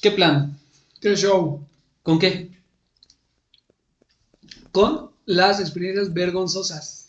[0.00, 0.58] ¿Qué plan?
[1.00, 1.64] ¿Qué show?
[2.02, 2.50] ¿Con qué?
[4.72, 7.06] Con las experiencias vergonzosas.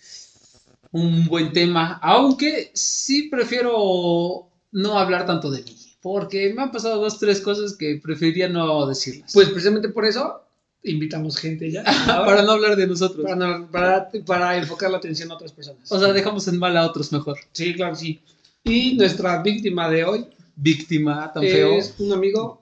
[0.91, 6.99] Un buen tema, aunque sí prefiero no hablar tanto de mí, porque me han pasado
[6.99, 9.31] dos, tres cosas que preferiría no decirlas.
[9.31, 10.41] Pues precisamente por eso
[10.83, 11.83] invitamos gente ya.
[12.07, 13.21] para no hablar de nosotros.
[13.23, 15.91] Para, no- para, para enfocar la atención a otras personas.
[15.91, 17.37] O sea, dejamos en mal a otros mejor.
[17.51, 18.19] Sí, claro, sí.
[18.63, 20.25] Y nuestra víctima de hoy
[20.55, 21.73] Víctima, tan feo.
[21.77, 22.61] es un amigo,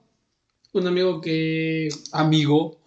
[0.77, 2.79] un amigo que, Amigo.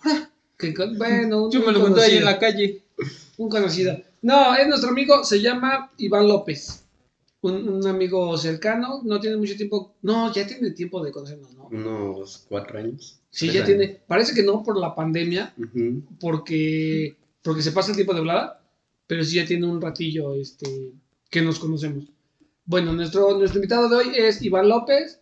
[0.58, 2.82] que bueno, un, Yo me lo encontré ahí en la calle.
[3.36, 4.00] un conocido.
[4.22, 6.84] No, es nuestro amigo, se llama Iván López.
[7.42, 11.68] Un, un amigo cercano, no tiene mucho tiempo, no, ya tiene tiempo de conocernos, ¿no?
[11.68, 13.22] Unos cuatro años.
[13.30, 13.66] Sí, ya años.
[13.66, 15.54] tiene, parece que no por la pandemia,
[16.20, 18.62] porque, porque se pasa el tiempo de hablada,
[19.06, 20.92] pero sí ya tiene un ratillo este,
[21.30, 22.04] que nos conocemos.
[22.66, 25.20] Bueno, nuestro, nuestro invitado de hoy es Iván López,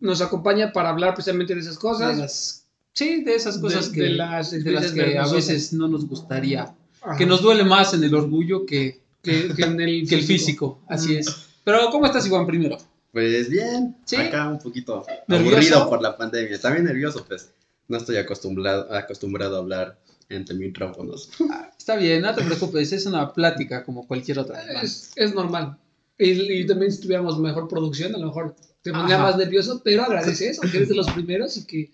[0.00, 2.16] nos acompaña para hablar precisamente de esas cosas.
[2.16, 5.72] De las- sí, de esas cosas de- que, de las de las que a veces
[5.72, 6.74] no nos gustaría.
[7.00, 7.16] Ajá.
[7.16, 10.80] Que nos duele más en el orgullo que, que, que en el que el físico.
[10.88, 11.18] Así Mm.
[11.18, 11.36] es.
[11.64, 12.78] Pero, ¿cómo estás, Iván, primero?
[13.12, 14.16] Pues bien, ¿Sí?
[14.16, 15.54] acá un poquito ¿Nervioso?
[15.56, 16.60] aburrido por la pandemia.
[16.60, 17.50] También nervioso, pues
[17.88, 21.30] no estoy acostumbrado, acostumbrado a hablar entre micrófonos.
[21.50, 24.62] Ah, Está bien, no te preocupes, es una plática como cualquier otra.
[24.82, 25.78] Es, es normal.
[26.18, 28.54] Y, y también si tuviéramos mejor producción, a lo mejor
[28.90, 29.24] te pondría Ajá.
[29.26, 31.90] más nervioso, pero agradece eso, que eres de los primeros y que...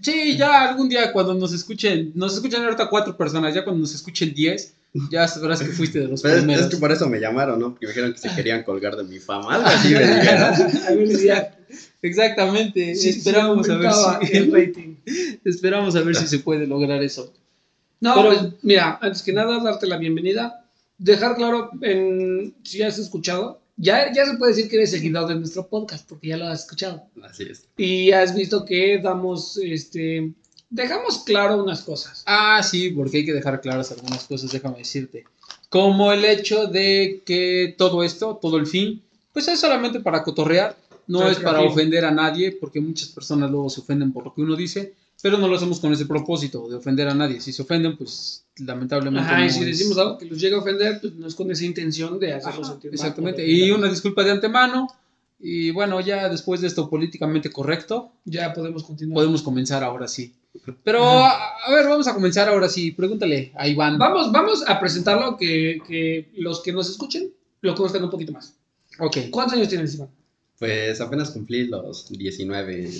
[0.00, 3.94] Sí, ya algún día cuando nos escuchen, nos escuchan ahorita cuatro personas, ya cuando nos
[3.94, 4.74] escuchen diez,
[5.10, 6.64] ya sabrás que fuiste de los Pero primeros.
[6.66, 7.70] es que por eso me llamaron, ¿no?
[7.70, 9.56] Porque me dijeron que se querían colgar de mi fama.
[9.56, 11.46] Algo así me dijeron.
[12.00, 13.90] Exactamente, si- esperamos si a ver
[14.22, 14.94] si el rating.
[15.44, 17.32] esperamos a ver si se puede lograr eso.
[18.00, 20.64] No, Pero- pues mira, antes que nada, darte la bienvenida.
[20.98, 25.36] Dejar claro, en, si has escuchado, ya, ya se puede decir que eres seguidor de
[25.36, 27.04] nuestro podcast, porque ya lo has escuchado.
[27.22, 27.64] Así es.
[27.76, 30.32] Y has visto que damos, este,
[30.68, 32.24] dejamos claro unas cosas.
[32.26, 35.24] Ah, sí, porque hay que dejar claras algunas cosas, déjame decirte.
[35.70, 39.02] Como el hecho de que todo esto, todo el fin,
[39.32, 43.70] pues es solamente para cotorrear, no es para ofender a nadie, porque muchas personas luego
[43.70, 46.76] se ofenden por lo que uno dice, pero no lo hacemos con ese propósito de
[46.76, 47.40] ofender a nadie.
[47.40, 49.28] Si se ofenden, pues lamentablemente.
[49.28, 51.50] Ajá, y si es- decimos algo que los llega a ofender, pues no es con
[51.50, 53.46] esa intención de hacerlos Ajá, sentir mal, exactamente.
[53.46, 54.88] Y una disculpa de antemano.
[55.40, 59.14] Y bueno, ya después de esto políticamente correcto, Ya podemos continuar.
[59.14, 60.34] podemos comenzar ahora sí.
[60.82, 61.30] Pero, a,
[61.64, 62.90] a ver, vamos a comenzar ahora sí.
[62.90, 63.98] Pregúntale a Iván.
[63.98, 67.30] Vamos, vamos a presentarlo que, que los que nos escuchen
[67.60, 68.54] lo conozcan un poquito más.
[68.98, 69.16] Ok.
[69.30, 70.08] ¿Cuántos años tienes, Iván?
[70.58, 72.90] Pues apenas cumplí los 19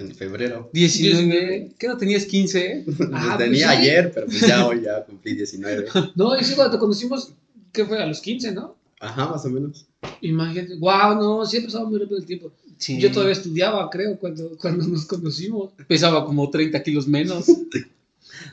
[0.00, 0.70] en, febrero.
[0.72, 1.72] 19.
[1.78, 2.84] ¿Qué no tenías 15?
[3.12, 3.64] Ah, Pues tenía pues sí.
[3.64, 5.86] ayer, pero pues ya hoy ya cumplí 19.
[6.14, 7.32] No, y sí, cuando te conocimos,
[7.72, 8.02] ¿qué fue?
[8.02, 8.76] A los 15, ¿no?
[9.00, 9.86] Ajá, más o menos.
[10.22, 12.50] Imagínate, wow, no, sí ha pasado muy rápido el tiempo.
[12.78, 12.98] Sí.
[13.00, 15.70] Yo todavía estudiaba, creo, cuando, cuando nos conocimos.
[15.86, 17.46] pesaba como 30 kilos menos.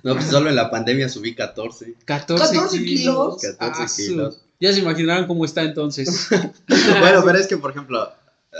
[0.01, 1.94] No, pues solo en la pandemia subí 14.
[2.05, 3.38] 14, 14 kilos.
[3.41, 4.41] 14 Ah, kilos.
[4.59, 6.28] Ya se imaginarán cómo está entonces.
[7.00, 8.09] Bueno, pero es que, por ejemplo,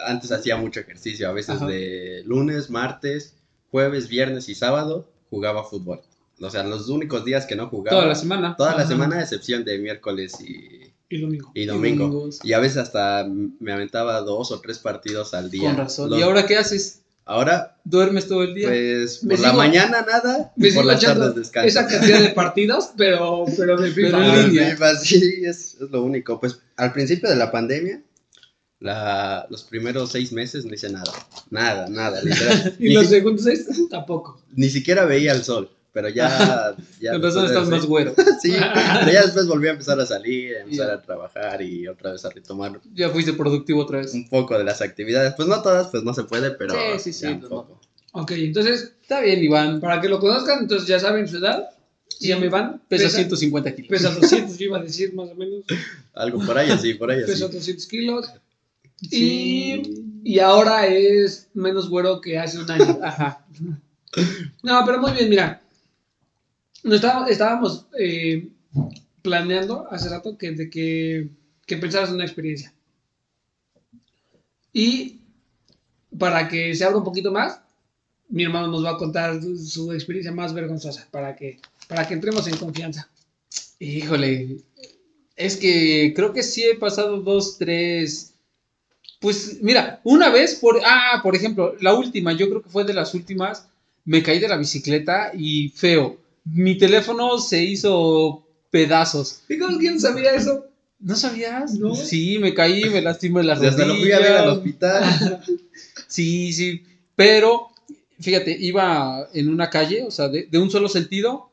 [0.06, 1.30] antes hacía mucho ejercicio.
[1.30, 1.68] A veces Ajá.
[1.68, 3.36] de lunes, martes,
[3.72, 6.02] jueves, viernes y sábado jugaba fútbol.
[6.42, 7.96] O sea, los únicos días que no jugaba.
[7.98, 8.56] Toda la semana.
[8.58, 11.52] Toda la semana, a excepción de miércoles y, Y domingo.
[11.54, 12.08] y domingo.
[12.08, 12.40] domingos.
[12.44, 13.26] Y a veces hasta
[13.60, 15.70] me aventaba dos o tres partidos al día.
[15.70, 16.10] Con razón.
[16.10, 17.02] Los- ¿Y ahora qué haces?
[17.28, 18.68] Ahora, ¿Duermes todo el día?
[18.68, 21.68] pues, por la mañana nada, y por las tardes descanso.
[21.68, 24.18] esa cantidad de partidos, pero, pero de FIFA.
[24.18, 24.72] Pero en línea.
[24.72, 26.40] FIFA, sí, es, es lo único.
[26.40, 28.00] Pues al principio de la pandemia,
[28.86, 31.12] la, los primeros seis meses no hice nada.
[31.50, 32.76] Nada, nada, literal.
[32.80, 34.40] y ni, los si- segundos seis, tampoco.
[34.54, 36.76] ni siquiera veía el sol, pero ya...
[37.02, 38.14] ya de estás más güero.
[38.42, 38.54] Sí,
[39.00, 42.24] pero ya después volví a empezar a salir, a empezar a trabajar y otra vez
[42.26, 44.14] a retomar Ya fuiste productivo otra vez.
[44.14, 45.34] un poco de las actividades.
[45.36, 47.82] Pues no todas, pues no se puede, pero Sí, sí, sí, ya un pues poco.
[48.12, 49.82] Ok, entonces, Está bien, Iván.
[49.82, 51.70] para que lo conozcan, entonces ya saben su edad.
[52.08, 52.82] Se llama Iván.
[52.88, 53.90] Pesa 150 kilos.
[53.90, 55.64] Pesa 200, yo iba a decir más o menos.
[56.14, 57.26] Algo por ahí así, por ahí.
[57.26, 58.30] Pesa 200 kilos.
[58.98, 59.84] Sí.
[60.24, 63.00] Y, y ahora es menos güero que hace un año.
[63.04, 63.46] Ajá.
[64.64, 65.62] No, pero muy bien, mira.
[66.84, 68.50] Nos estábamos, estábamos eh,
[69.22, 71.30] planeando hace rato que, de que,
[71.66, 72.74] que pensaras en una experiencia.
[74.72, 75.20] Y
[76.18, 77.60] para que se abra un poquito más,
[78.30, 82.14] mi hermano nos va a contar su, su experiencia más vergonzosa, para que, para que
[82.14, 83.10] entremos en confianza.
[83.80, 84.58] Híjole.
[85.36, 88.35] Es que creo que sí he pasado dos, tres.
[89.26, 90.80] Pues mira, una vez por.
[90.86, 93.68] Ah, por ejemplo, la última, yo creo que fue de las últimas.
[94.04, 96.20] Me caí de la bicicleta y feo.
[96.44, 99.42] Mi teléfono se hizo pedazos.
[99.50, 100.68] ¿Y cómo quién sabía eso?
[101.00, 101.74] ¿No sabías?
[101.74, 101.96] No.
[101.96, 103.88] Sí, me caí, me lastimé las rodillas.
[103.88, 105.42] lo fui a ver al hospital.
[106.08, 106.84] Sí, sí.
[107.16, 107.70] Pero,
[108.20, 111.50] fíjate, iba en una calle, o sea, de, de un solo sentido.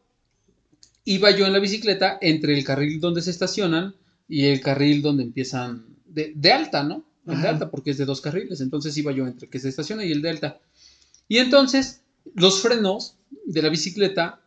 [1.07, 3.95] Iba yo en la bicicleta entre el carril donde se estacionan
[4.29, 7.11] y el carril donde empiezan de, de alta, ¿no?
[7.27, 7.51] El Ajá.
[7.51, 8.61] alta, porque es de dos carriles.
[8.61, 10.61] Entonces iba yo entre que se estaciona y el de alta.
[11.29, 12.01] Y entonces
[12.35, 13.15] los frenos
[13.47, 14.41] de la bicicleta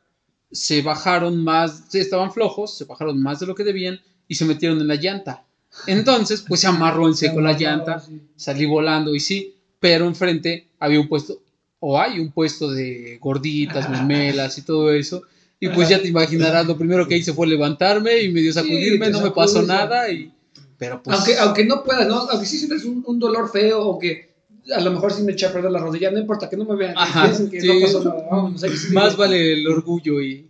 [0.52, 4.46] se bajaron más, sí, estaban flojos, se bajaron más de lo que debían y se
[4.46, 5.44] metieron en la llanta.
[5.88, 8.22] Entonces, pues se amarró en seco la llanta, Sí.
[8.36, 11.42] salí volando y sí, pero enfrente había un puesto,
[11.80, 15.24] o hay un puesto de gorditas, memelas y todo eso.
[15.60, 19.12] Y pues ya te imaginarás, lo primero que hice fue levantarme y medio sacudirme, te
[19.14, 20.32] no me pasó nada y...
[20.78, 21.18] Pero pues...
[21.18, 22.28] Aunque, aunque no puedas, ¿no?
[22.30, 24.34] Aunque sí sientes un, un dolor feo o que
[24.76, 26.76] a lo mejor sí me eché a perder la rodilla, no importa, que no me
[26.76, 27.68] vean, Ajá, que sí.
[27.68, 28.54] no pasó nada.
[28.94, 30.50] Más vale el orgullo y...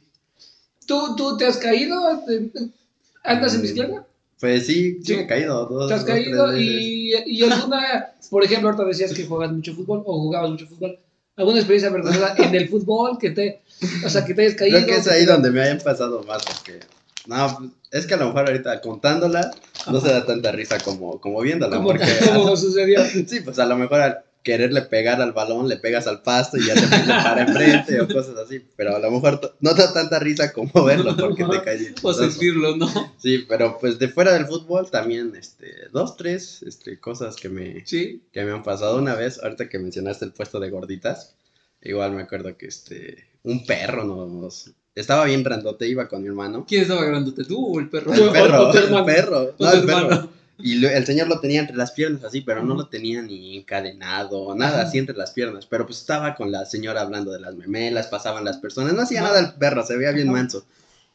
[0.85, 1.99] ¿Tú, ¿Tú te has caído?
[3.23, 4.05] ¿Andas en bicicleta?
[4.39, 5.65] Pues sí, sí me he caído.
[5.65, 6.55] Dos, ¿Te has dos, caído?
[6.57, 10.99] Y, y alguna, por ejemplo, ahorita decías que juegas mucho fútbol o jugabas mucho fútbol.
[11.37, 13.61] ¿Alguna experiencia verdadera en el fútbol que te,
[14.05, 14.77] o sea, que te hayas caído?
[14.77, 16.79] Creo que es ahí donde me hayan pasado más, porque.
[17.27, 19.51] No, es que a lo mejor ahorita contándola
[19.91, 21.77] no se da tanta risa como, como viéndola.
[21.77, 23.03] ¿Cómo, porque, cómo sucedió?
[23.05, 26.67] sí, pues a lo mejor al quererle pegar al balón le pegas al pasto y
[26.67, 28.63] ya te para enfrente o cosas así.
[28.77, 32.77] Pero a lo mejor no da tanta risa como verlo porque te bien O sentirlo,
[32.77, 32.87] ¿no?
[33.17, 37.83] Sí, pero pues de fuera del fútbol también, este, dos, tres este, cosas que me,
[37.87, 38.21] Sí.
[38.31, 41.35] que me han pasado una vez, ahorita que mencionaste el puesto de gorditas,
[41.81, 44.69] igual me acuerdo que este, un perro nos,
[45.01, 46.65] estaba bien grandote, iba con mi hermano.
[46.67, 48.13] ¿Quién estaba grabándote, tú o el perro?
[48.13, 49.05] El perro, el hermano.
[49.05, 50.29] perro, no, el perro.
[50.57, 53.57] Y lo- el señor lo tenía entre las piernas así, pero no lo tenía ni
[53.57, 55.65] encadenado, nada así entre las piernas.
[55.65, 59.21] Pero pues estaba con la señora hablando de las memelas, pasaban las personas, no hacía
[59.21, 60.65] nada el perro, se veía bien manso.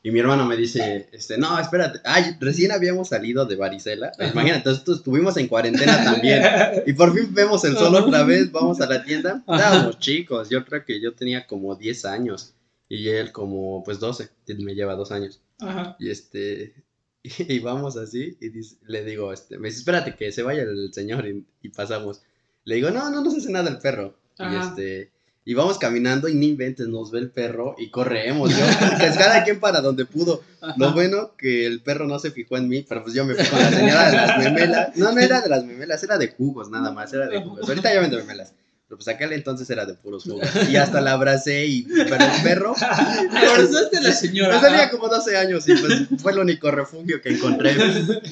[0.02, 4.12] Y mi hermano me dice, este, no, espérate, ay, recién habíamos salido de varicela.
[4.18, 6.42] Imagínate, entonces estuvimos en cuarentena también.
[6.86, 9.42] Y por fin vemos el sol otra vez, vamos a la tienda.
[9.46, 12.52] Estábamos chicos, yo creo que yo tenía como 10 años
[12.90, 15.40] y él como pues 12, él me lleva dos años.
[15.60, 15.96] Ajá.
[15.98, 16.74] Y este,
[17.22, 20.92] y vamos así y dice- le digo, este, me dice, espérate que se vaya el
[20.92, 22.20] señor y, y pasamos.
[22.64, 24.16] Le digo, no, no nos hace nada el perro.
[24.38, 24.68] Y Ajá.
[24.68, 25.10] este,
[25.44, 28.50] y vamos caminando y ni inventes, nos ve el perro y corremos.
[28.50, 28.64] Yo,
[28.98, 30.42] pues cada quien para donde pudo.
[30.76, 30.94] Lo Ajá.
[30.94, 33.58] bueno que el perro no se fijó en mí, pero pues yo me fui con
[33.58, 34.96] la señora de las memelas.
[34.96, 37.68] No, no era de las memelas, era de jugos nada más, era de jugos.
[37.68, 38.52] Ahorita ya vendo memelas.
[38.90, 40.48] Pero pues aquel entonces era de puros jugos.
[40.68, 44.58] Y hasta la abracé y pero el perro Abrazaste a la señora.
[44.58, 47.72] pues tenía como 12 años y pues fue el único refugio que encontré.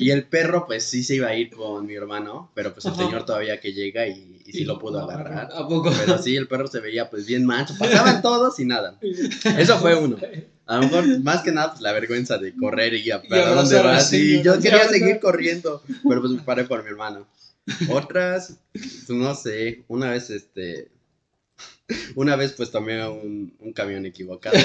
[0.00, 2.92] Y el perro pues sí se iba a ir con mi hermano, pero pues el
[2.92, 3.04] Ajá.
[3.04, 5.48] señor todavía que llega y, y sí lo pudo agarrar.
[5.54, 5.92] ¿A poco?
[5.96, 7.74] Pero sí, el perro se veía pues bien mancho.
[7.78, 8.98] Pasaban todos y nada.
[9.56, 10.16] Eso fue uno.
[10.66, 13.80] A lo mejor, más que nada, pues la vergüenza de correr y a ¿para dónde
[13.80, 14.10] vas?
[14.10, 14.42] Señora.
[14.42, 17.28] yo Sí, quería seguir corriendo, pero pues me paré por mi hermano.
[17.90, 18.58] Otras,
[19.08, 20.90] no sé, una vez este.
[22.14, 24.56] Una vez pues tomé un, un camión equivocado.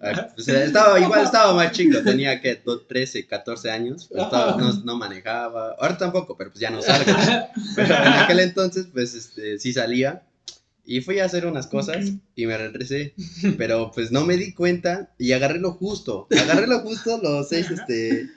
[0.00, 4.72] Ah, pues, estaba igual, estaba más chico, tenía que 13, 14 años, pues, estaba- no,
[4.84, 7.12] no manejaba, ahora tampoco, pero pues ya no salgo.
[7.74, 10.22] Pero en aquel entonces pues este, sí salía
[10.84, 12.06] y fui a hacer unas cosas
[12.36, 13.14] y me regresé,
[13.56, 17.70] pero pues no me di cuenta y agarré lo justo, agarré lo justo los seis,
[17.70, 18.28] este,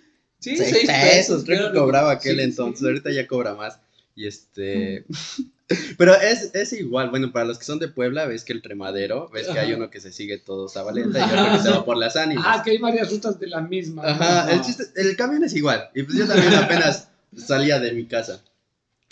[0.41, 2.85] Sí, seis seis pesos, creo que cobraba aquel Sí, entonces, sí.
[2.85, 3.79] ahorita ya cobra más.
[4.15, 5.05] Y este,
[5.97, 9.29] pero es, es igual, bueno, para los que son de Puebla, ves que el tremadero,
[9.29, 11.86] ves que hay uno que se sigue todos a Valenta y otro que se va
[11.86, 12.45] por las ánimas.
[12.48, 14.03] Ah, que hay varias rutas de la misma.
[14.03, 14.10] ¿no?
[14.10, 15.89] Ajá, el chiste, el camión es igual.
[15.95, 18.43] Y pues yo también apenas salía de mi casa.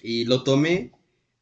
[0.02, 0.92] Y lo tomé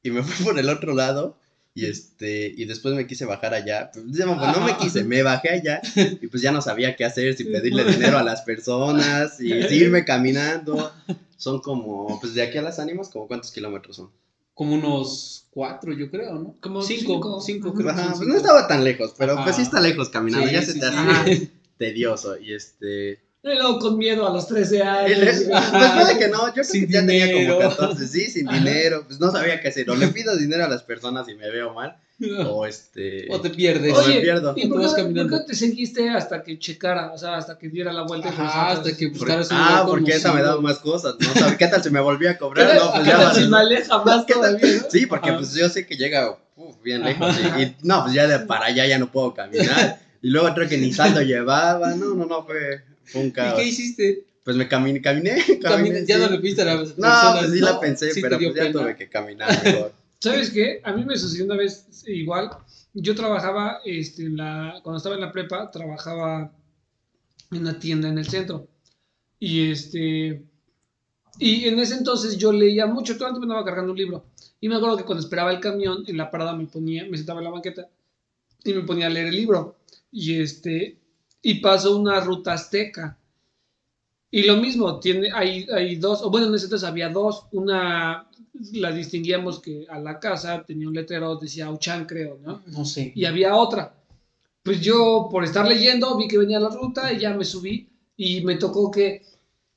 [0.03, 1.38] y me fui por el otro lado.
[1.77, 3.91] Y este, y después me quise bajar allá.
[3.93, 5.81] Pues, digamos, pues, no me quise, me bajé allá.
[6.22, 9.75] Y pues ya no sabía qué hacer, si pedirle dinero a las personas, y si
[9.75, 10.91] irme caminando.
[11.38, 14.10] Son como, pues de aquí a las ánimas, como cuántos kilómetros son.
[14.55, 16.55] Como unos cuatro, yo creo, ¿no?
[16.60, 17.13] Como cinco.
[17.13, 17.41] cinco.
[17.41, 18.31] Cinco, creo que Ajá, pues cinco.
[18.31, 19.43] no estaba tan lejos, pero Ajá.
[19.43, 20.96] pues sí está lejos caminando, Sí, ya sí, se te sí.
[20.98, 22.39] hace tedioso.
[22.39, 25.20] Y este, luego con miedo a los 13 Y años.
[25.20, 25.41] le- Pues
[25.94, 28.58] puede que no, yo creo Sin que ya tenía como 14, sí, sin Ajá.
[28.58, 31.50] dinero, pues no sabía qué hacer, o le pido dinero a las personas y me
[31.50, 31.96] veo mal,
[32.48, 33.27] o este...
[33.29, 33.94] O te pierdes.
[33.94, 34.53] O me Oye, pierdo.
[34.58, 35.38] ¿y por qué, caminando.
[35.38, 37.12] por qué te seguiste hasta que checara?
[37.13, 38.29] O sea, hasta que diera la vuelta.
[38.29, 41.67] Ajá, hasta que buscaras un ah, porque esa me daba más cosas, no sabía, ¿qué
[41.67, 42.75] tal si me volvía a cobrar?
[42.75, 44.58] No, pues ¿qué ya si me aleja más ¿Qué tal?
[44.58, 44.89] todavía, ¿no?
[44.89, 45.38] Sí, porque Ajá.
[45.38, 48.65] pues yo sé que llega uf, bien lejos, y, y, no, pues ya de para
[48.65, 52.44] allá ya no puedo caminar, y luego creo que ni saldo llevaba, no, no, no,
[52.44, 52.82] fue,
[53.14, 54.26] un ¿Y qué hiciste?
[54.44, 56.22] Pues me caminé, caminé, caminé, ya sí.
[56.22, 57.40] no le pediste a las No, personas.
[57.40, 58.72] pues sí la pensé, Sí pero pues ya pena.
[58.82, 59.94] tuve que caminar mejor.
[60.20, 60.82] ¿Sabes qué?
[60.84, 62.50] A mí me sucedió una vez igual.
[62.94, 66.52] Yo trabajaba, este, en la, cuando estaba en la prepa, trabajaba
[67.52, 68.68] en una tienda en el centro.
[69.40, 70.44] Y este.
[71.40, 74.26] Y en ese entonces yo leía mucho, todo el tiempo andaba cargando un libro.
[74.60, 77.40] Y me acuerdo que cuando esperaba el camión, en la parada me ponía, me sentaba
[77.42, 77.88] en la banqueta
[78.64, 79.78] y me ponía a leer el libro.
[80.12, 80.98] Y este,
[81.48, 83.18] y pasó una ruta azteca.
[84.30, 87.46] Y lo mismo, tiene, hay, hay dos, o bueno, en ese entonces había dos.
[87.54, 88.27] Una
[88.74, 92.63] la distinguíamos que a la casa tenía un letrero, decía Auchan, creo, ¿no?
[92.68, 93.13] No sé.
[93.16, 93.96] Y había otra.
[94.62, 97.88] Pues yo, por estar leyendo, vi que venía la ruta y ya me subí
[98.18, 99.22] y me tocó que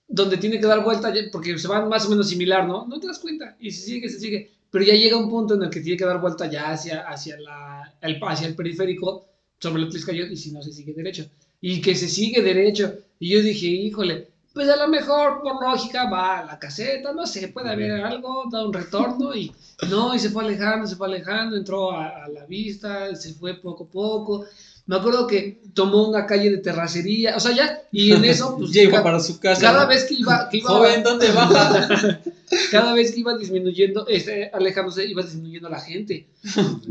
[0.09, 2.85] donde tiene que dar vuelta, porque se van más o menos similar, ¿no?
[2.85, 3.57] No te das cuenta.
[3.61, 4.50] Y se sigue, se sigue.
[4.73, 7.39] Pero ya llega un punto en el que tiene que dar vuelta ya hacia, hacia,
[7.39, 9.29] la, el, hacia el periférico,
[9.61, 11.31] sobre el Tliscayot, y si no, se sigue derecho.
[11.61, 12.95] Y que se sigue derecho.
[13.19, 17.26] Y yo dije, híjole, pues a lo mejor por lógica va a la caseta, no
[17.26, 19.50] sé, puede haber algo, da un retorno y
[19.88, 23.55] no, y se fue alejando, se fue alejando, entró a, a la vista, se fue
[23.55, 24.47] poco a poco.
[24.87, 28.73] Me acuerdo que tomó una calle de terracería, o sea, ya, y en eso, pues
[28.90, 29.61] ca- para su casa.
[29.61, 32.21] cada vez que iba, que iba Joven, ¿dónde baja?
[32.73, 36.26] cada vez que iba disminuyendo, este, alejándose, iba disminuyendo la gente.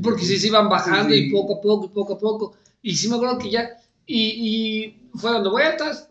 [0.01, 1.29] Porque sí se iban bajando y Sí.
[1.31, 2.53] poco a poco, y poco a poco.
[2.81, 3.69] Y sí me acuerdo que ya,
[4.09, 6.09] y, y fue dando vueltas,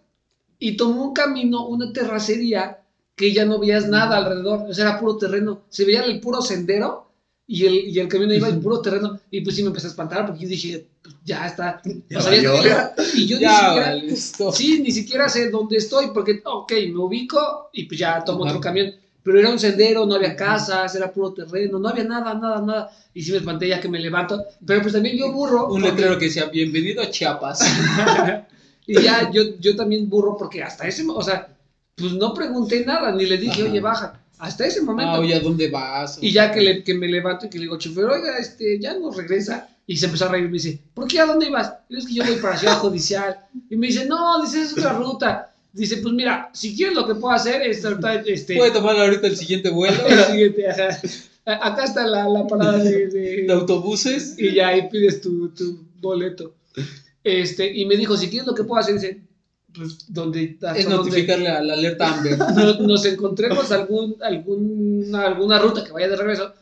[0.59, 2.79] y tomó un camino, una terracería,
[3.17, 5.63] que ya no veías nada alrededor, o sea, era puro terreno.
[5.69, 7.07] Se veía el puro sendero,
[7.47, 9.91] y el, y el camino iba en puro terreno, y pues sí me empecé a
[9.91, 11.81] espantar, porque yo dije, pues, ya está.
[12.11, 14.53] Ya O sea, ya- ya- y yo ni Ya, siquiera, vale, esto.
[14.53, 18.51] Sí, ni siquiera sé dónde estoy, porque, ok, me ubico y pues ya tomo Ajá.
[18.53, 18.93] otro camión.
[19.29, 22.91] Pero era un sendero, no había casas, era puro terreno, no había nada, nada, nada.
[23.13, 24.43] Y sí me espanté ya que me levanto.
[24.65, 25.67] Pero pues también yo burro.
[25.67, 27.61] Un porque- letrero que decía, bienvenido a Chiapas.
[28.87, 31.47] y ya yo, yo también burro porque hasta ese, o sea,
[31.95, 33.71] pues no pregunté nada, ni le dije, Ajá.
[33.71, 34.21] oye, baja.
[34.39, 35.13] Hasta ese momento.
[35.13, 36.19] Ah, oye, ¿a dónde vas?
[36.23, 38.95] Y ya que, le, que me levanto y que le digo, chofer, oiga, este, ya
[38.95, 39.69] no regresa.
[39.87, 41.21] Y se empezó a reír y me dice, ¿por qué?
[41.21, 41.71] ¿A dónde ibas?
[41.91, 43.37] Y es que yo voy para Ciudad Judicial.
[43.69, 45.53] Y me dice, no, dice, es otra ruta.
[45.73, 49.27] Dice, pues mira, si quieres lo que puedo hacer es tratar, este, Puede tomar ahorita
[49.27, 51.01] el siguiente vuelo el siguiente, ajá.
[51.45, 54.35] Acá está la, la parada de, de- de autobuses.
[54.39, 56.55] y ya ahí pides tu, tu boleto.
[57.25, 59.21] Este, y me dijo, si quieres lo que puedo hacer, dice,
[59.75, 62.39] pues donde Es donde- notificarle a la alerta Amber.
[62.55, 66.53] nos, nos encontremos algún, alguna, alguna ruta que vaya de regreso,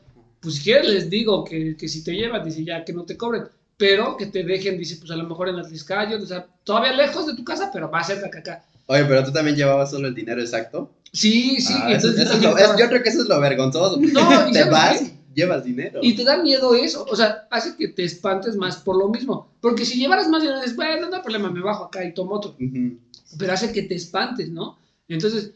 [0.40, 3.16] pues si quieres les digo que, que si te llevan, dice ya que no te
[3.16, 3.44] cobren,
[3.76, 7.26] pero que te dejen, dice pues a lo mejor en Atliscayo, o sea, todavía lejos
[7.26, 8.64] de tu casa, pero más cerca que acá.
[8.86, 10.90] Oye, pero tú también llevabas solo el dinero exacto.
[11.12, 13.08] Sí, sí, Ah, y eso- entonces eso es también lo- es- estaba- yo creo que
[13.08, 13.98] eso es lo vergonzoso.
[14.00, 15.10] No, ¿y te vas qué?
[15.34, 16.00] llevas dinero.
[16.02, 19.50] Y te da miedo eso, o sea, hace que te espantes más por lo mismo,
[19.60, 22.34] porque si llevaras más dinero, dices, bueno, no hay problema, me bajo acá y tomo
[22.36, 22.56] otro.
[22.60, 22.98] Ujú.
[23.38, 24.78] pero hace que te espantes, ¿no?
[25.08, 25.50] Entonces,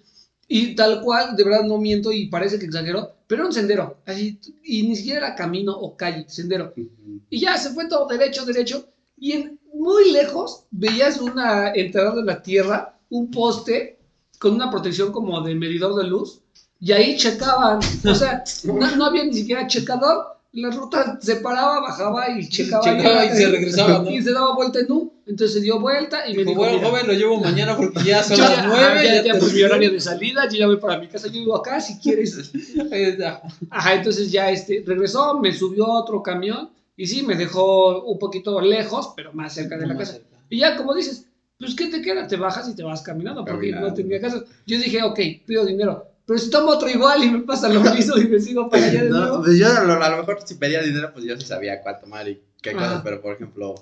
[0.49, 3.99] y tal cual, de verdad no miento y parece que exagero, pero era un sendero,
[4.05, 6.75] así, y ni siquiera era camino o calle, sendero.
[6.77, 7.21] Ujú.
[7.31, 12.25] Y ya se fue todo derecho, derecho, y en, muy lejos veías una entrada de
[12.25, 13.97] la tierra, un poste
[14.39, 16.41] con una protección como de medidor de luz,
[16.81, 21.81] y ahí checaban, o sea, no, no había ni siquiera checador, la ruta se paraba,
[21.81, 22.83] bajaba y checaba.
[22.83, 24.11] Checaba y se regresaba, ¿no?
[24.11, 26.89] Y se daba vuelta en U, entonces se dio vuelta y me Dijo, bueno, "Mira,
[26.89, 28.85] joven, lo llevo mañana porque ya son las ya, nueve.
[28.85, 31.27] ajá, ya, ya, te- pues mi horario de salida, yo ya voy para mi casa,
[31.29, 32.51] yo vivo acá, si quieres.
[33.19, 33.41] Ya.
[33.69, 38.19] Ajá, entonces ya este, regresó, me subió a otro camión y sí, me dejó un
[38.19, 40.19] poquito lejos, pero más cerca de la casa.
[40.49, 41.27] Y ya, como dices,
[41.61, 42.27] pues ¿qué te queda?
[42.27, 43.89] Te bajas y te vas caminando, porque Caminando.
[43.91, 44.45] no tenía caso.
[44.67, 48.17] Yo dije, ok, pido dinero, pero si tomo otro igual y me pasa lo mismo
[48.17, 49.43] y me sigo para allá de No, nuevo.
[49.45, 52.03] pues yo a lo, a lo mejor si pedía dinero, pues yo sí sabía cuánto
[52.03, 52.79] tomar y qué Ajá.
[52.79, 53.75] cosas, pero por ejemplo,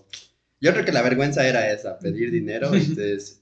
[0.61, 3.41] yo creo que la vergüenza era esa, pedir dinero, entonces...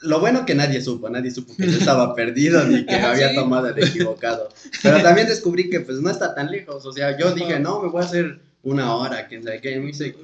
[0.00, 3.34] Lo bueno que nadie supo, nadie supo que yo estaba perdido ni que Ajá, había
[3.34, 4.48] tomado el equivocado.
[4.80, 7.88] Pero también descubrí que pues no está tan lejos, o sea, yo dije, no, me
[7.88, 10.14] voy a hacer una hora, quién sabe qué, y me hice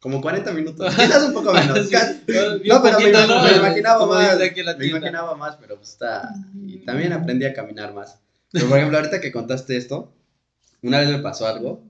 [0.00, 1.94] como 40 minutos, quizás un poco menos, Sí.
[2.68, 3.42] No, pero me, poquito, imag- ¿no?
[3.42, 4.38] me imaginaba más.
[4.78, 6.32] Me imaginaba más, pero pues está.
[6.66, 8.18] Y también aprendí a caminar más.
[8.52, 10.12] Pero por ejemplo, ahorita que contaste esto,
[10.82, 11.82] una vez me pasó algo.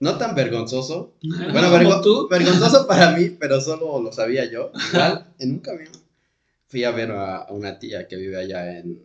[0.00, 1.14] No tan vergonzoso.
[1.52, 2.28] Bueno, vergo- tú.
[2.28, 4.72] vergonzoso para mí, pero solo lo sabía yo.
[4.92, 5.92] Igual, en un camión.
[6.68, 9.00] Fui a ver a, a una tía que vive allá en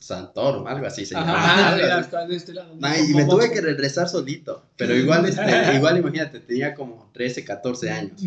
[0.00, 1.26] Santorum, algo así se Ajá.
[1.26, 1.44] llama.
[1.44, 2.00] Ah, así.
[2.00, 2.74] está de este lado.
[2.78, 4.64] Nah, y me tuve que regresar solito.
[4.76, 5.42] Pero igual, este,
[5.76, 8.20] igual imagínate, tenía como 13, 14 años.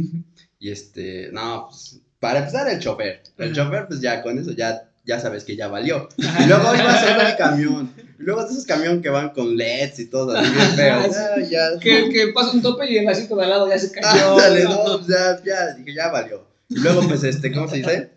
[0.59, 3.23] Y este, no, pues, para empezar el chofer.
[3.37, 3.55] El Ajá.
[3.55, 6.07] chofer, pues ya con eso ya, ya sabes que ya valió.
[6.17, 7.91] Y luego iba a hacer el camión.
[8.19, 11.15] Y luego esos camiones que van con LEDs y todo, así bien feos.
[11.17, 11.79] Ah, ya.
[11.79, 14.33] Que, que pasa un tope y el asiento de al lado ya se cayó.
[14.33, 16.47] Ándale, no, pues, ya, ya, ya valió.
[16.69, 18.11] Y luego, pues, este, ¿cómo se dice?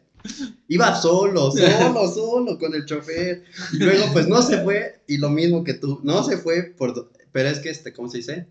[0.69, 3.45] Iba solo, solo, solo con el chofer.
[3.73, 5.01] Y luego, pues, no se fue.
[5.07, 7.11] Y lo mismo que tú, no se fue por...
[7.33, 8.47] Pero es que, este, ¿cómo se dice?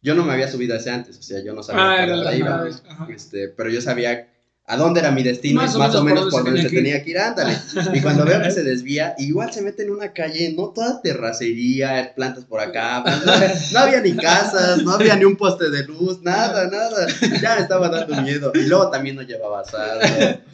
[0.00, 2.12] Yo no me había subido ese antes, o sea, yo no sabía Ah, por era
[2.16, 2.62] dónde la iba.
[2.62, 2.82] vez.
[3.14, 4.32] Este, pero yo sabía
[4.70, 7.10] a dónde era mi destino, Más más, o menos por donde se se tenía que
[7.10, 7.56] ir, ándale.
[7.94, 12.12] Y cuando veo que se desvía, igual se mete en una calle, no toda terracería,
[12.14, 16.20] plantas por acá, plantas- no había ni casas, no había ni un poste de luz,
[16.22, 17.06] nada, nada.
[17.40, 18.52] Ya me estaba dando miedo.
[18.54, 20.00] Y luego también no llevaba sal.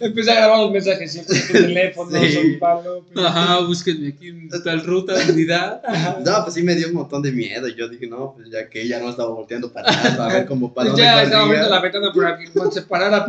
[0.01, 2.33] Empecé a grabar los mensajes siempre tu teléfono, Sí.
[2.33, 3.05] soy Pablo.
[3.13, 5.83] pero- Ajá, búsquenme aquí en tal ruta, unidad.
[6.25, 7.67] No, pues sí me dio un montón de miedo.
[7.69, 10.47] Y yo dije, no, pues ya que ya no estaba volteando para atrás, para ver
[10.47, 13.27] cómo para dónde ya estaba abriendo la ventana por aquí, cuando se parara,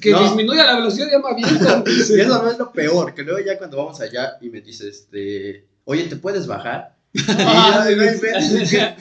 [0.00, 0.23] que No.
[0.24, 1.84] Disminuya la velocidad ya me aviento.
[2.16, 4.88] Y eso no es lo peor, que luego ya cuando vamos allá y me dice,
[4.88, 6.94] este, oye, ¿te puedes bajar?
[7.14, 7.94] Y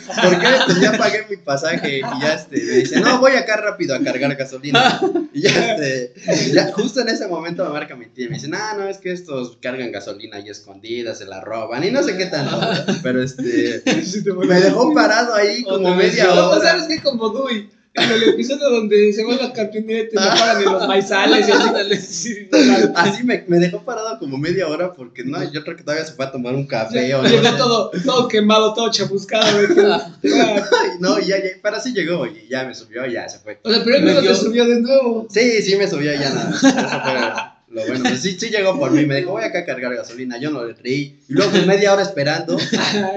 [0.08, 0.64] Ah.
[0.66, 4.00] Pues ya pagué mi pasaje y ya este, me dice, no, voy acá rápido a
[4.00, 5.02] cargar gasolina.
[5.34, 6.14] Y ya este,
[6.54, 9.00] ya justo en ese momento me marca mi tía y me dice, no, no, es
[9.00, 12.62] que estos cargan gasolina ahí escondidas, se la roban y no sé qué tanto.
[13.02, 13.82] Pero este,
[14.48, 16.62] me dejó parado ahí como media hora.
[16.62, 17.02] ¿sabes qué?
[17.02, 17.70] Como Dewey.
[17.96, 22.50] En el episodio donde se van las y no paran en los maizales y así.
[22.96, 26.14] Así me, me dejó parado como media hora porque no, yo creo que todavía se
[26.14, 27.30] fue a tomar un café o no.
[27.30, 29.46] Llegó todo, todo quemado, todo chamuscado.
[31.00, 33.60] no, y ya, ya, pero sí llegó y ya me subió y ya se fue.
[33.64, 35.28] O sea, pero él te Metió- subió de nuevo.
[35.30, 36.50] Sí, sí me subió ya nada.
[36.52, 38.04] Eso fue lo bueno.
[38.04, 39.06] Pues sí, sí llegó por mí.
[39.06, 40.38] Me dijo, voy acá a cargar gasolina.
[40.38, 41.18] Yo no le creí.
[41.28, 42.58] Y luego pues, media hora esperando.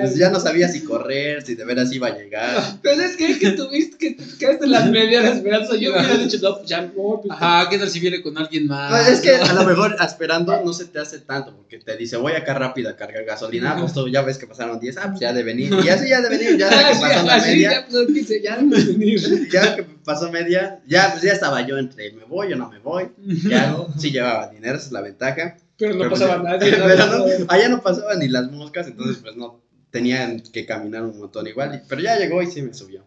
[0.01, 2.63] Pues ya no sabía si correr, si de veras iba a llegar.
[2.83, 5.77] Pero es que, que tuviste que te quedaste en las medias de esperanza.
[5.77, 6.93] Yo hubiera dicho, no, pues ya no.
[7.23, 8.91] pues, Ajá, ¿qué tal si viene con alguien más?
[8.91, 11.55] No, es que a lo mejor esperando no se te hace tanto.
[11.57, 13.73] Porque te dice, voy acá rápido a cargar gasolina.
[13.73, 14.97] Ah, Pues tú ya ves que pasaron 10.
[14.99, 15.75] Ah, pues ya de venir.
[15.85, 16.57] Y así ya de venir.
[16.59, 17.71] Ya Ah, que pasó la media.
[17.73, 19.49] ya pasó el 15, ya no puedes venir.
[19.51, 20.81] Ya que pasó media.
[20.87, 23.09] Ya, pues ya estaba yo entre me voy o no me voy.
[23.49, 23.89] Ya no.
[23.99, 25.57] Sí llevaba dinero, esa es la ventaja.
[25.79, 26.71] Pero no Pero pasaba pues, nadie.
[26.77, 29.61] Pero no, allá no pasaban ni las moscas, entonces pues no
[29.91, 31.83] tenían que caminar un montón igual.
[31.89, 33.03] Pero ya llegó y sí me subió.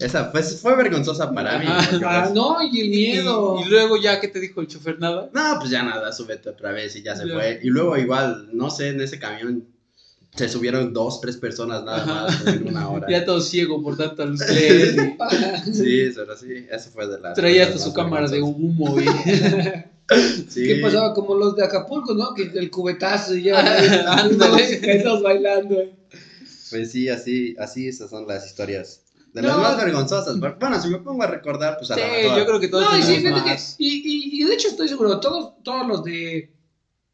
[0.00, 1.66] Esa pues, fue vergonzosa para mí.
[1.68, 3.60] Ah, pues, no, y el miedo.
[3.64, 4.98] y luego ya, ¿qué te dijo el chofer?
[4.98, 5.28] Nada.
[5.32, 7.34] no, pues ya nada, súbete otra vez y ya se Ya.
[7.34, 7.60] fue.
[7.62, 9.66] Y luego igual, no sé, en ese camión
[10.34, 13.06] se subieron dos, tres personas nada más en una hora.
[13.10, 17.34] Ya todo ciego por tanta luz Sí, pero sí, eso fue de las.
[17.34, 18.98] Traía hasta su cámara de humo.
[19.00, 19.04] Y...
[20.48, 20.64] Sí.
[20.66, 21.12] ¿Qué pasaba?
[21.14, 22.34] Como los de Acapulco, ¿no?
[22.34, 24.28] Que el cubetazo y ya.
[25.04, 25.76] Todos bailando.
[26.70, 29.00] Pues sí, así, así esas son las historias.
[29.32, 29.48] De No.
[29.48, 30.38] las más vergonzosas.
[30.38, 32.38] Bueno, si me pongo a recordar, pues a Sí, mejor.
[32.38, 33.50] yo creo que todos No, y sí, fíjate que.
[33.50, 33.74] más.
[33.78, 36.50] Y, y, y de hecho estoy seguro, todos, todos los de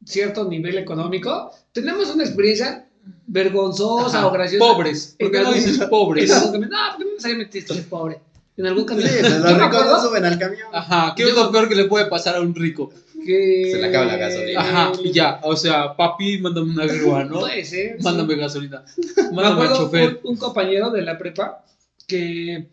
[0.04, 2.86] cierto nivel económico tenemos una experiencia
[3.26, 4.64] vergonzosa Ajá, o graciosa.
[4.64, 5.16] Pobres.
[5.18, 6.28] ¿Por qué no dices pobres?
[6.30, 8.20] No, porque no necesariamente estoy pobre.
[8.58, 9.08] En algún Sí, camión.
[9.20, 10.68] pues Yo los ricos acuerdo no suben al camión.
[10.72, 12.92] Ajá, ¿qué es lo peor que le puede pasar a un rico?
[13.24, 13.68] que.
[13.72, 14.60] Se le acaba la gasolina.
[14.60, 17.40] Ajá, y ya, o sea, papi, mándame una grúa, ¿no?
[17.40, 17.96] Puede ser.
[17.98, 18.02] sí.
[18.04, 18.84] Mándame gasolina.
[19.16, 20.20] Me Mándame al chofer.
[20.24, 21.64] un, un compañero de la prepa
[22.06, 22.68] que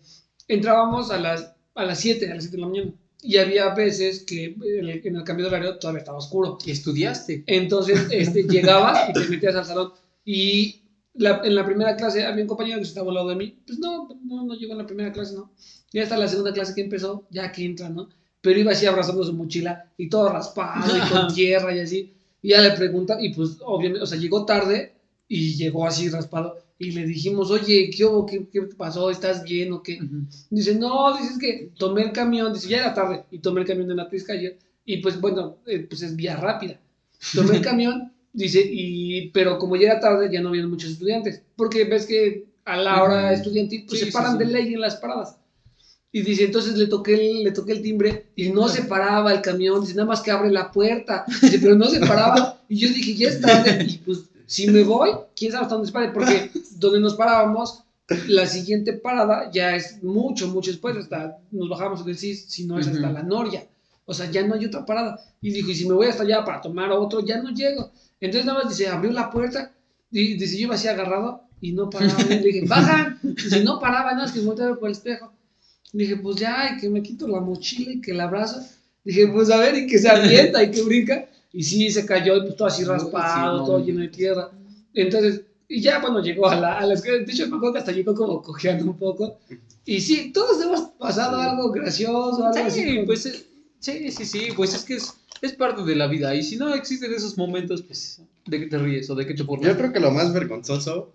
[0.48, 2.92] entrábamos a las, a las 7, a las 7 de la mañana.
[3.22, 6.58] Y había veces que en el, en el cambio de horario todavía estaba oscuro.
[6.64, 7.44] ¿Y estudiaste?
[7.48, 9.94] Entonces este, llegabas y te metías al salón.
[10.24, 10.84] Y
[11.16, 13.56] la- en la primera clase había un compañero que estaba al lado de mí.
[13.66, 15.52] Pues no, no, no llegó en la primera clase, ¿no?
[15.92, 18.10] Y hasta la segunda clase que empezó, ya que entra, ¿no?
[18.42, 22.14] Pero iba así abrazando su mochila y todo raspado y con tierra y así.
[22.42, 24.94] Y ya le pregunta, y pues obviamente, o sea, llegó tarde
[25.28, 26.58] y llegó así raspado.
[26.78, 28.26] Y le dijimos, oye, ¿qué hubo?
[28.26, 29.10] ¿Qué, qué pasó?
[29.10, 29.98] ¿Estás bien o qué?
[30.02, 30.28] Ujú.
[30.50, 33.68] Dice, no, dice es que tomé el camión, dice, ya era tarde, y tomé el
[33.68, 34.52] camión de la Tizcaya,
[34.84, 36.80] y pues bueno, eh, pues es vía rápida.
[37.34, 41.42] Tomé el camión, dice, y, pero como ya era tarde, ya no habían muchos estudiantes,
[41.56, 44.40] porque ves que a la hora estudiantil, pues Sí, se sí, paran sí.
[44.40, 45.36] de ley en las paradas.
[46.12, 49.42] Y dice, entonces le toqué, el, le toqué el timbre y no se paraba el
[49.42, 52.54] camión, dice, nada más que abre la puerta, dice, pero no se paraba.
[52.68, 55.88] Y yo dije, ya es tarde, y pues si me voy, quién sabe hasta dónde
[55.88, 57.84] se pare, porque donde nos parábamos,
[58.28, 62.64] la siguiente parada ya es mucho, mucho después, hasta nos bajamos en el CIS, si
[62.66, 63.14] no es hasta Ujú.
[63.14, 63.64] la Noria.
[64.06, 65.20] O sea, ya no hay otra parada.
[65.42, 67.90] Y dijo, y si me voy hasta allá para tomar otro, ya no llego.
[68.22, 69.72] Entonces nada más dice, abrió la puerta
[70.12, 72.22] y dice, yo iba así agarrado y no paraba.
[72.24, 73.18] Y le dije, baja.
[73.38, 75.32] Si no paraba, nada más que volteaba por el espejo.
[75.94, 78.62] Dije, pues ya, y que me quito la mochila y que la abrazo.
[79.04, 81.26] Dije, pues a ver, y que se avienta y que brinca.
[81.54, 83.66] Y sí, se cayó, y pues todo así Sí, raspado, no.
[83.66, 84.52] todo lleno de tierra.
[84.94, 87.80] Entonces, y ya cuando llegó a la, a la escuela, de hecho me acuerdo que
[87.80, 89.38] hasta llegó como cojeando un poco.
[89.86, 92.82] Y sí, todos hemos pasado algo gracioso, algo así.
[92.82, 93.46] Sí, con- pues eh,
[93.80, 96.34] sí, sí, sí, pues es que es, es parte de la vida.
[96.36, 99.44] Y si no existen esos momentos, pues, ¿de qué te ríes o de qué te
[99.44, 99.68] burlas?
[99.72, 101.12] Yo creo que lo más vergonzoso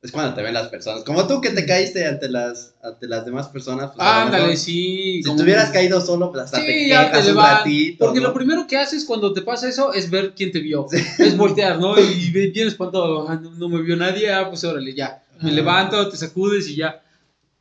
[0.00, 1.02] es cuando te ven las personas.
[1.04, 3.90] Como tú que te caíste ante las, ante las demás personas.
[3.94, 5.22] Pues, Ándale, mejor, sí.
[5.24, 8.04] Si te hubieras caído solo, pues hasta Sí, te ya quejas te un ratito.
[8.06, 8.28] Porque ¿no?
[8.28, 10.86] lo primero que haces cuando te pasa eso es ver quién te vio.
[11.18, 11.98] Es voltear, ¿no?
[11.98, 15.22] Y ve- bien espantado, ah, no, no me vio nadie, ah, pues órale, ya.
[15.40, 17.00] Me levanto, te sacudes y ya.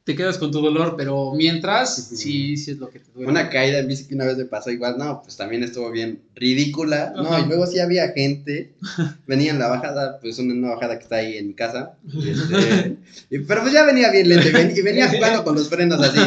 [0.07, 3.29] Te quedas con tu dolor, pero mientras, sí, sí es lo que te duele.
[3.29, 6.21] Una caída en bici que una vez me pasó igual, no, pues también estuvo bien
[6.33, 7.13] ridícula.
[7.15, 8.71] No, y luego sí había gente,
[9.27, 11.91] venía en la bajada, pues una, una bajada que está ahí en mi casa.
[12.11, 12.95] y este,
[13.29, 16.01] y- pero pues ya venía bien lento y, ven- y venía jugando con los frenos
[16.01, 16.19] así.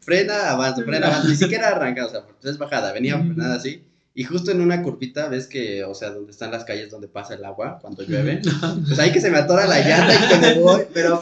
[0.00, 1.28] Frena, avanza, frena, avanza.
[1.28, 3.26] Ni siquiera arranca, o sea, pues es bajada, venía Ujú.
[3.34, 3.82] frenada así.
[4.14, 7.34] Y justo en una curvita, ves que, o sea, donde están las calles donde pasa
[7.34, 8.40] el agua cuando llueve.
[8.86, 11.20] Pues ahí que se me atora la llanta y que me voy, pero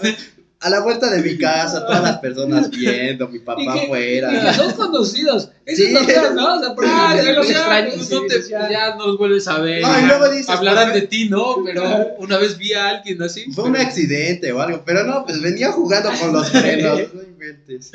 [0.60, 4.32] a la vuelta de mi casa, todas las personas viendo, mi Y papá que, afuera.
[4.34, 5.50] y que son conocidos.
[5.66, 5.88] Eso Sí.
[5.88, 6.56] es lo peor, ¿no?
[6.56, 8.10] O sea, porque Ah, los ya, extraños.
[8.10, 8.94] no te- ya.
[8.96, 9.82] no los vuelves a ver.
[9.82, 11.56] No, y luego dices, Hablarán de ti, ¿no?
[11.64, 11.84] Pero
[12.18, 13.44] una vez vi a alguien así.
[13.52, 17.00] Fue un accidente o algo, pero no, pues venía jugando con los frenos.
[17.12, 17.92] No inventes.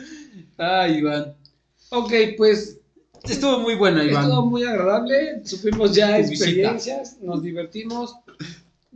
[0.57, 1.33] Ay, Iván.
[1.89, 2.75] Ok, pues
[3.27, 4.23] Estuvo muy buena, Iván.
[4.23, 5.41] estuvo muy agradable.
[5.43, 8.15] Supimos ya experiencias, nos divertimos.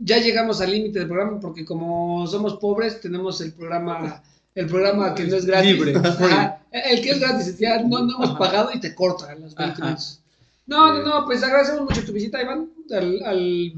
[0.04, 4.22] Ya llegamos al límite del programa porque como somos pobres tenemos el programa
[4.54, 5.72] el programa que no es gratis.
[5.72, 8.38] Libre, Ajá, el que es gratis, ya no, no hemos Ajá.
[8.38, 9.82] pagado y te corta los 20 Ajá.
[9.84, 10.20] minutos.
[10.66, 12.70] No, no, no, pues agradecemos mucho tu visita, Iván.
[12.90, 13.72] Al, al-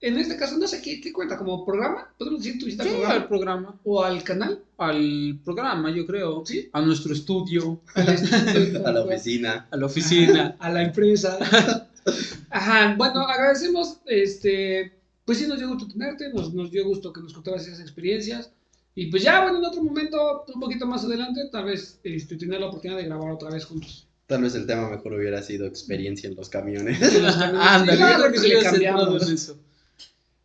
[0.00, 2.08] en este caso, no sé qué, qué cuenta, como programa.
[2.18, 3.14] ¿Podemos decir tu visita Sí, programa?
[3.14, 3.80] al programa.
[3.84, 4.60] ¿O al canal?
[4.78, 6.42] Al programa, yo creo.
[6.46, 6.68] Sí.
[6.72, 9.68] A nuestro estudio, Al estudio, A la oficina.
[9.70, 10.56] a la oficina.
[10.60, 11.38] a la empresa.
[12.50, 14.92] Ajá, bueno, agradecemos, este,
[15.32, 18.52] pues sí nos dio gusto tenerte, nos, nos dio gusto que nos contaras esas experiencias.
[18.94, 22.60] Y pues ya, bueno, en otro momento, un poquito más adelante, tal vez este, tener
[22.60, 24.06] la oportunidad de grabar otra vez juntos.
[24.26, 27.00] Tal vez el tema mejor hubiera sido experiencia en los camiones.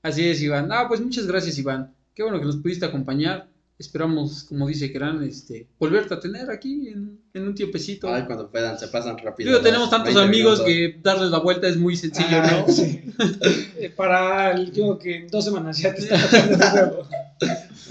[0.04, 0.72] Así es, Iván.
[0.72, 1.94] Ah, pues muchas gracias, Iván.
[2.16, 3.50] Qué bueno que nos pudiste acompañar.
[3.80, 8.12] Esperamos, como dice Keran, este, volverte a tener aquí en, en un tiempecito.
[8.12, 9.50] Ay, cuando puedan, se pasan rápido.
[9.50, 10.66] Digo, los tenemos tantos 20 amigos minutos.
[10.66, 12.74] que darles la vuelta es muy sencillo, Ah, ¿no?
[12.74, 13.04] sí.
[13.80, 17.08] Eh, Para, el- yo que en dos semanas ya te está tocando de nuevo.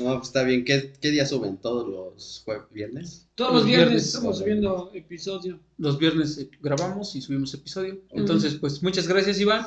[0.01, 0.65] No, pues está bien.
[0.65, 1.57] ¿Qué, qué día suben?
[1.57, 3.27] ¿Todos los jueves, viernes?
[3.35, 5.59] Todos los Los viernes viernes, estamos subiendo episodio.
[5.79, 8.01] Los viernes eh, grabamos y subimos episodio.
[8.11, 9.67] Entonces, pues muchas gracias, Iván.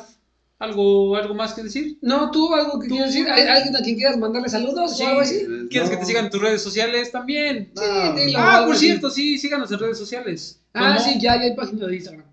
[0.59, 1.97] ¿Algo, algo más que decir?
[2.01, 3.29] No, ¿tú algo que Tú- quieras decir?
[3.29, 5.03] ¿Hay alguien a quien quieras mandarle saludos Sí.
[5.03, 5.45] o algo así?
[5.69, 5.95] ¿Quieres no.
[5.95, 7.71] que te sigan en tus redes sociales también?
[7.75, 7.81] No,
[8.17, 8.39] Sí, dilo.
[8.39, 8.85] Ah, algo por así.
[8.87, 10.61] cierto, sí, síganos en redes sociales.
[10.73, 11.09] Ah, ¿Cómo?
[11.09, 12.25] sí, ya, ya hay página de Instagram.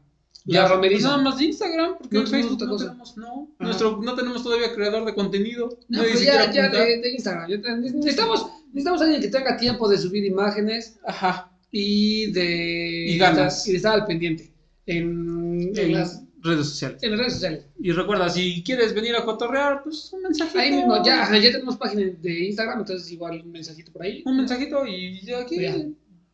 [0.44, 1.08] Ya, La pues romeriza.
[1.08, 3.48] nada más de Instagram, porque No en Facebook no tenemos, no.
[3.58, 5.78] Nuestro, no tenemos todavía creador de contenido.
[5.88, 7.50] No, pero ya, ya de, de Instagram.
[7.80, 11.50] necesitamos, necesitamos alguien que tenga tiempo de subir imágenes Ajá.
[11.72, 13.66] y de, Y ganas.
[13.66, 14.52] y de estar al pendiente
[14.86, 17.02] en, en En las, redes sociales.
[17.02, 17.66] en las redes sociales.
[17.80, 20.58] Y recuerda, si quieres venir a cotorrear, pues un mensajito.
[20.58, 24.22] Ahí mismo, ya, ya tenemos página de Instagram, entonces igual un mensajito por ahí.
[24.24, 25.74] Un mensajito y ya aquí Ya.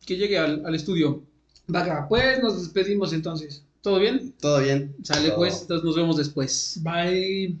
[0.05, 1.23] que llegue al, al estudio.
[1.73, 3.63] Va acá, pues nos despedimos entonces.
[3.81, 4.33] ¿Todo bien?
[4.39, 4.95] Todo bien.
[5.03, 5.37] Sale Todo.
[5.37, 6.79] pues, entonces nos vemos después.
[6.83, 7.57] Bye.